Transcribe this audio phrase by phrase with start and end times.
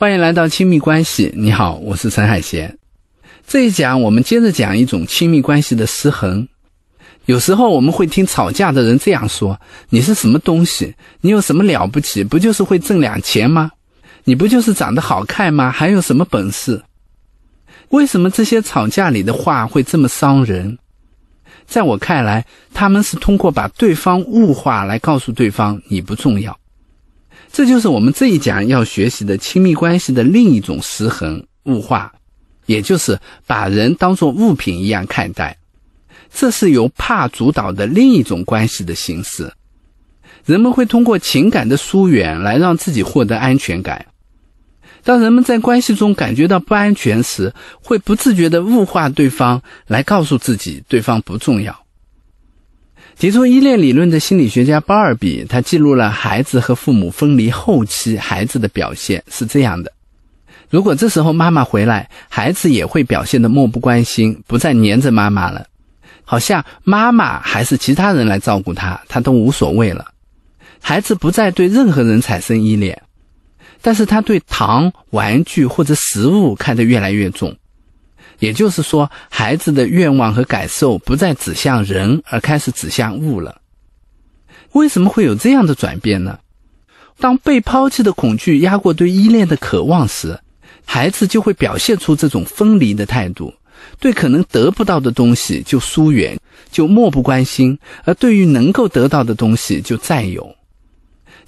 [0.00, 1.30] 欢迎来到亲密关系。
[1.36, 2.78] 你好，我是陈海贤。
[3.46, 6.48] 这一讲我们接着讲一种亲密关系的失衡。
[7.26, 9.60] 有时候我们会听吵架的人这样说
[9.90, 10.94] ：“你是什么东西？
[11.20, 12.24] 你有什么了不起？
[12.24, 13.72] 不就是会挣两钱吗？
[14.24, 15.70] 你不就是长得好看吗？
[15.70, 16.82] 还有什么本事？”
[17.90, 20.78] 为什么这些吵架里的话会这么伤人？
[21.66, 26.58] 在我看来，他们是通过把对方物化来告诉对方你不重要。
[27.52, 32.12] 这就是我们这一讲要学习的亲密关系的另一种失衡物化，
[32.66, 35.56] 也就是把人当作物品一样看待。
[36.32, 39.52] 这是由怕主导的另一种关系的形式。
[40.44, 44.06] 人们会通过情感的疏远来让自己获得安全感。
[45.02, 51.84] 当人们在关系中感觉到不安全时，会不自觉地物化对方，来告诉自己对方不重要。
[53.20, 59.92] 提出依恋理论的心理学家鲍尔比，他记录了孩子和父母分离后期孩子的表现是这样的：
[60.70, 65.66] 如果这时候妈妈回来，孩子也会表现得漠不关心，不再黏着妈妈了，
[66.24, 70.12] 好像妈妈还是其他人来照顾他，他都无所谓了。
[70.80, 73.02] 孩子不再对任何人产生依恋，
[73.82, 77.54] 但是他对糖、玩具或者食物看得越来越重。
[78.40, 83.60] 也就是说，孩子的愿望和感受不再指向人，而开始指向物了。
[84.72, 86.38] 为什么会有这样的转变呢？
[87.18, 90.40] 当被抛弃的恐惧压过对依恋的渴望时，
[90.84, 93.52] 孩子就会表现出这种分离的态度，
[93.98, 96.38] 对可能得不到的东西就疏远，
[96.70, 100.54] 就漠不关心；而对于能够得到的东西就占有。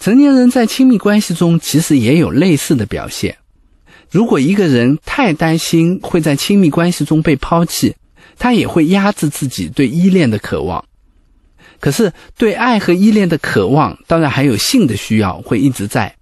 [0.00, 3.36] 成年人在亲密关系中其实也有类似的表现。
[4.10, 7.94] 如果一个人太担心会在亲密关系中被抛弃，
[8.38, 10.84] 他也会压制自己对依恋的渴望。
[11.78, 16.14] 可是，对爱和依恋的渴望，当然还有性的需要会一直在，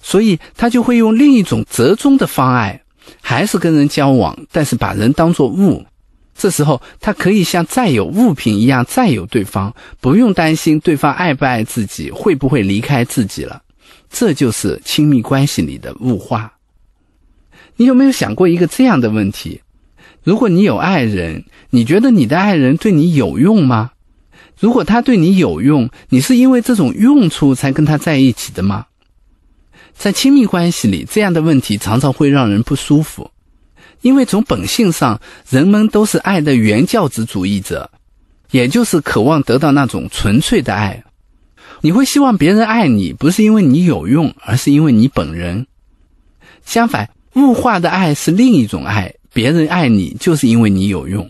[0.00, 2.80] 所以他就会用另一种折中的方案，
[3.20, 5.84] 还是跟人交往，但是把人当作物。
[6.36, 13.60] 这时候，他可以像占有物品一样占有对方，不用担心对方爱不爱自己，会不会离开自己了。
[14.08, 16.52] 这就是亲密关系里的物化。
[17.82, 19.60] 你有没有想过一个这样的问题？
[20.22, 23.90] 如果你有爱人，你觉得你的爱人对你有用吗？
[24.56, 28.86] 如果他对你有用，你是因为这种用处才跟他在一起的吗？
[29.94, 33.32] 在亲密关系里，这样的问题常常会让人不舒服，
[34.02, 35.20] 因为从本性上，
[35.50, 37.90] 人们都是爱的原教旨主义者，
[38.52, 41.02] 也就是渴望得到那种纯粹的爱。
[41.80, 45.66] 你会希望别人爱你，不是因为你有用，而是因为你本人。
[46.64, 47.10] 相反。
[47.34, 51.28] 物化的爱是另一种爱，别人爱你就是因为你有用，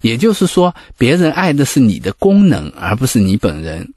[0.00, 3.92] 也就是说，别人爱的是你的功能，而不是你本人。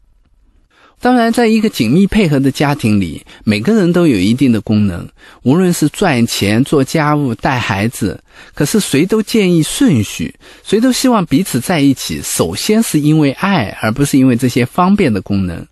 [1.01, 5.07] 当然，在一个紧密配合的家庭里，每个人都有一定的功能，
[5.43, 8.21] 无论是赚钱、做家务、带孩子。
[8.53, 15.65] 可是，谁都建议顺序，谁都希望彼此在一起，首先是因为爱，而不是因为这些方便的功能。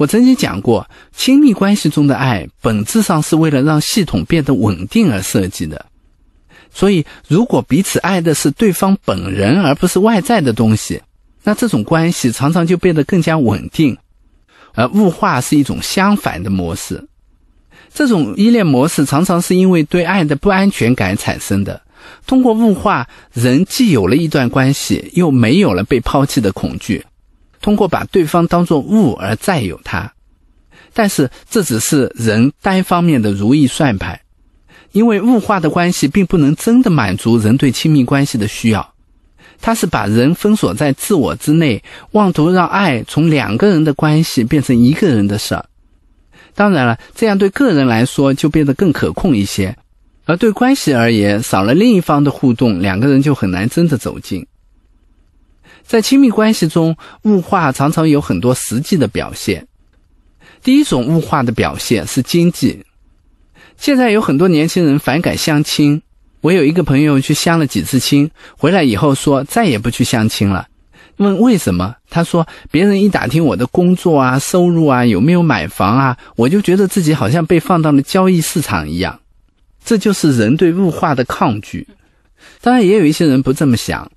[0.00, 5.84] 我曾经讲过，亲密关系中的爱本质上是为了让系统变得稳定而设计的。
[6.72, 11.02] 所以，如果彼此爱的是对方本人而不是外在的东西，
[11.44, 13.94] 那这种关系常常就变得更加稳定。
[14.72, 17.06] 而物化是一种相反的模式。
[17.92, 21.78] 这种依恋模式常常是因为对爱的不安全感产生的。
[22.26, 27.04] 通过物化，人既有了一段关系，又没有了被抛弃的恐惧。
[27.60, 30.12] 通过把对方当作物而占有他，
[30.92, 34.18] 但是这只是人单方面的如意算盘，
[34.92, 38.94] 因为物化的关系并不能真的满足人对亲密关系的需要，
[39.60, 41.82] 它是把人封锁在自我之内，
[42.12, 45.66] 妄图让爱从两个人的关系变成一个人的事儿。
[46.54, 49.76] 当然了，这样对个人来说就变得更可控一些，
[50.24, 54.44] 而对关系而言，少了另一方的互动，两个人就很难真的走近。
[55.90, 59.66] 在亲密关系中，物化常常有很多实际的表现。
[60.62, 62.84] 第一种物化的表现是经济。
[63.76, 66.00] 现在有很多年轻人反感相亲。
[66.42, 70.68] 我有一个朋友去相了几次亲，回来以后说再也不去相亲了。
[71.16, 71.96] 问为什么？
[72.08, 79.18] 他说别人一打听我的工作啊、收入啊、有没有买房啊，我就觉得自己好像被放到了交易市场一样。
[79.84, 81.88] 这就是人对物化的抗拒。
[82.60, 84.08] 当然，也有一些人不这么想。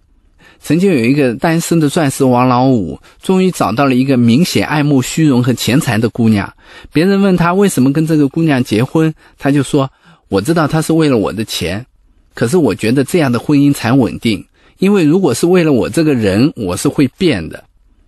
[0.63, 6.51] 曾经有一个单身的钻石王老五，终于找到了一个明显爱慕虚荣和钱财的姑娘。
[6.93, 9.91] 别人问他为什么跟这个姑娘结婚，他就说
[10.29, 11.85] ：“我知道他是为了我的钱，
[12.33, 14.45] 可是我觉得这样的婚姻才稳定。
[14.77, 17.65] 因为如果是为了我这个人，我是会变的，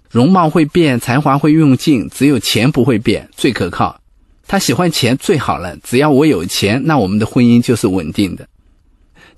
[0.09, 3.99] 容貌会变，才华会用尽，只有钱不会变，最可靠。
[4.47, 8.47] 他喜欢钱最好了，只要我有钱，那我们的婚姻就是稳定的。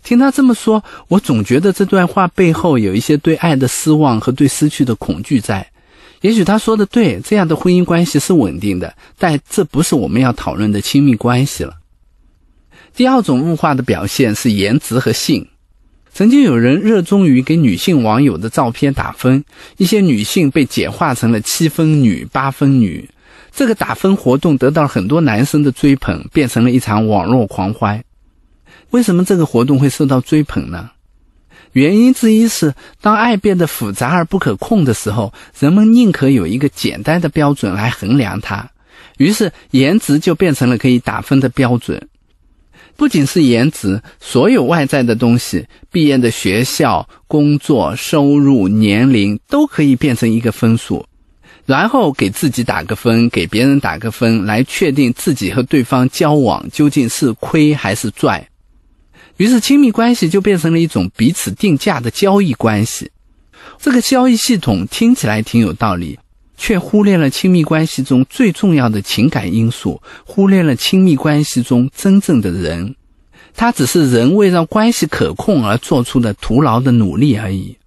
[0.08, 5.68] 听他这么说，我总觉得这段话背后有一些对爱的失望和对失去的恐惧在。
[6.22, 11.74] 也许他说的对，这样的婚姻关系是稳定的，但这不是我们要讨论的亲密关系了。
[12.96, 15.46] 第二种物化的表现是颜值和性。
[16.14, 19.44] 曾经有人热衷于给女性网友的照片打分，
[19.76, 23.10] 一些女性被简化成了七分女、八分女。
[23.54, 28.02] 这个打分活动得到很多男生的追捧，变成了一场网络狂欢。
[28.92, 30.92] 为什么这个活动会受到追捧呢？
[31.74, 38.72] 原因之一是，当爱变得复杂而不可控的时候，人们宁可有一个简单的标准来衡量它，
[39.18, 42.08] 于是颜值就变成了可以打分的标准。
[42.96, 51.06] 不仅是颜值，所有外在的东西，毕业的学校、工作、收入、年龄，都可以变成一个分数，
[51.68, 58.47] 然后给自己打个分，给别人打个分，来确定自己和对方交往究竟是亏还是赚。
[59.38, 63.10] 于是，亲密关系就变成了一种彼此定价的交易关系。
[63.80, 66.20] 这个交易系统听起来挺有道理。
[66.60, 72.96] 却忽略了亲密关系中最重要的情感因素，忽略了亲密关系中真正的人，
[73.54, 77.78] 他只是人为让关系可控而做出的徒劳的努力而已。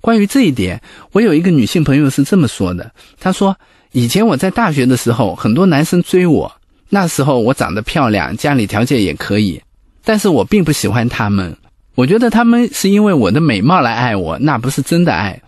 [0.00, 0.80] 关于这一点，
[1.12, 2.90] 我有一个女性朋友是这么说的
[3.20, 3.54] ：“她说，
[3.92, 6.50] 以前我在大学的时候，很多男生追我，
[6.88, 9.60] 那时候我长得漂亮，家里条件也可以，
[10.04, 11.56] 但是我并不喜欢他们，
[11.94, 15.40] 我觉得他们是因为我的美貌来爱我，那不是真的爱。”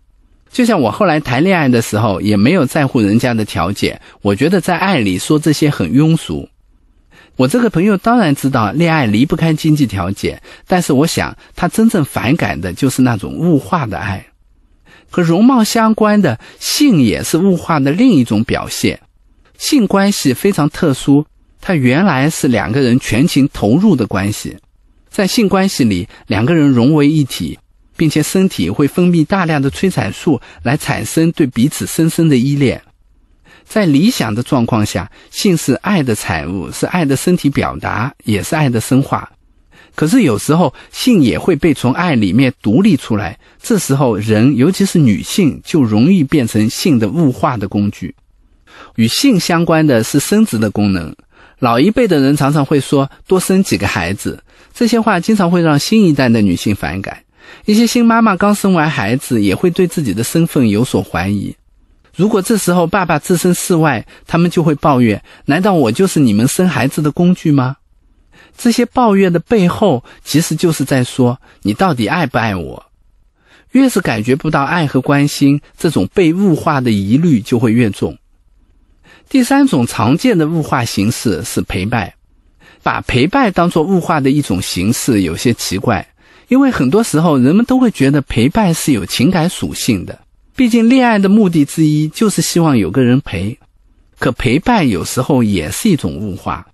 [0.52, 4.00] 就像我后来谈恋爱的时候，也没有在乎人家的条件。
[4.22, 6.48] 我觉得在爱里说这些很庸俗。
[7.34, 14.24] 我这个朋友当然知道恋爱离不开经济条件，但是我想他真正反感的就是那种物化的爱。
[15.10, 19.00] 和容貌相关的性也是物化的另一种表现。
[19.58, 21.26] 性关系非常特殊，
[21.66, 24.54] 它原来是两个人全情投入的关系，
[25.08, 27.58] 在性关系里，两个人融为一体。
[27.96, 32.82] 并且身体会分泌大量的催产素来产生对彼此深深的依恋。
[33.64, 39.30] 在理想的状况下，性是爱的产物，是爱的身体表达，也是爱的深化。
[39.94, 43.38] 可是有时候，性也会被从爱里面独立出来。
[43.62, 48.12] 这时候，人尤其是女性就容易变成性的物化的工具。
[48.96, 51.14] 与性相关的是生殖的功能。
[51.64, 54.44] 老一辈的人常常会说多生几个孩子，
[54.74, 57.16] 这些话经常会让新一代的女性反感。
[57.64, 61.56] 一些新妈妈刚生完孩子，也会对自己的身份有所怀疑。
[62.14, 67.76] 如果这时候爸爸置身事外，他们就会抱怨：难道我就是你们生孩子的工具吗？
[68.58, 72.84] 这些抱怨的背后，其实就是在说你到底爱不爱我。
[73.70, 78.18] 越是感觉不到爱和关心，这种被物化的疑虑就会越重。
[79.28, 82.12] 第三种常见的物化形式是陪伴，
[82.82, 86.06] 把陪伴当作物化的一种形式，有些奇怪。
[86.48, 90.18] 因为很多时候，人们都会觉得陪伴是有情感属性的。
[90.54, 93.58] 毕竟，恋爱的目的之一就是希望有个人陪。
[94.18, 96.64] 可陪伴有时候也是一种物化。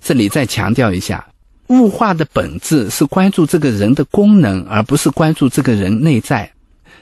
[0.00, 1.26] 这里再强调一下，
[1.68, 6.52] 物化的本质是关注这个人的功能，而不是关注这个人内在。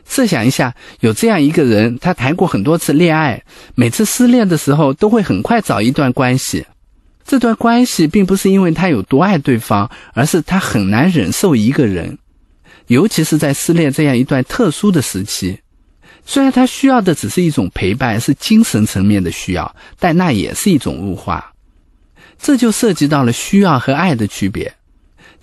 [0.07, 3.43] 设想一下，有这样一个人，他谈过很多次恋爱，
[3.75, 6.65] 每次失恋的时候都会很快找一段关系。
[7.25, 12.19] 这段关系并不是因为他有多爱对方，而是他很难忍受一个人，
[12.89, 15.59] 尤其是在失恋这样一段特殊的时期。
[16.27, 21.53] 虽然他需要的只是一种陪伴，是精神层面的需要，但那也是一种物化。
[22.39, 24.75] 这就涉及到了需要和爱的区别。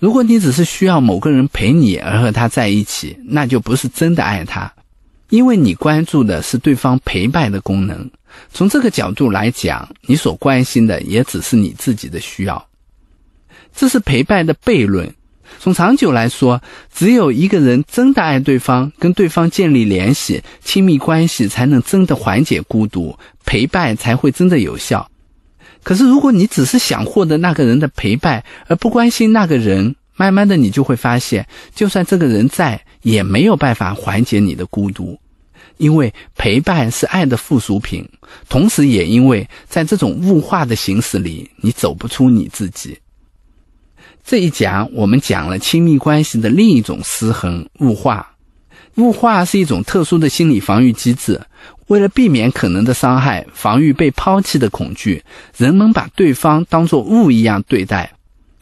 [0.02, 4.74] 如果你只是需要某个人陪你而和他在一起，那就不是真的爱他，
[5.30, 8.10] 因为你关注的是对方陪伴的功能。
[8.52, 12.66] 从这个角度来讲，你所关心的也只是你自己的需要，
[13.72, 15.08] 这是陪伴的悖论。
[15.60, 16.60] 从长久来说，
[16.92, 23.16] 只有一个人真的爱对方，跟对方建立联系、亲密关系，才能真的缓解孤独，
[23.46, 25.08] 陪伴才会真的有效。
[25.82, 35.18] 可是，如果你只是想获得那个人的陪伴，而不关心那个人，慢慢的你就会发现，就算这个人在，也没有办法缓解你的孤独。
[35.78, 38.08] 因为陪伴是爱的附属品，
[38.48, 42.96] 同时也因为在这种物化的形式里，你走不出你自己。
[44.24, 48.28] 这一讲我们讲了亲密关系的另一种失衡——物化。
[48.96, 51.40] 物化是一种特殊的心理防御机制，
[51.92, 55.22] 为了避免可能的伤害，防御被抛弃的恐惧，
[55.58, 58.10] 人们把对方当作物一样对待，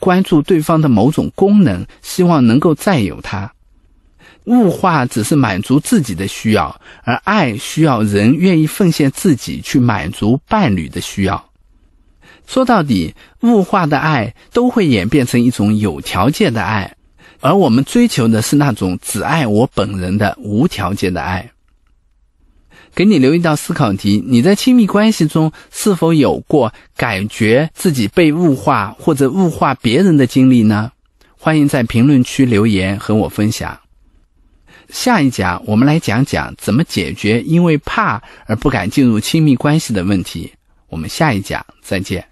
[0.01, 3.53] 关注对方的某种功能，希望能够占有它。
[4.47, 11.51] 物化只是满足自己的需要，而爱需要人愿意奉献自己去满足伴侣的需要。
[12.49, 16.97] 说到底，物化的爱都会演变成一种有条件的爱，
[17.39, 21.49] 而我们追求的是那种只爱我本人的无条件的爱。
[22.95, 30.93] 给你留一道思考题：你在亲密关系中是否有过感觉自己被物化或者物化别人的经历呢？
[31.39, 33.79] 欢迎在评论区留言和我分享。
[34.91, 40.53] 下一讲我们来讲讲怎么解决因为怕而不敢进入亲密关系的问题。
[40.89, 42.30] 我们下一讲再见。